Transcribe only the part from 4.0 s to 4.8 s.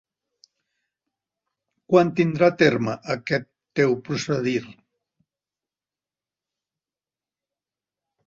procedir?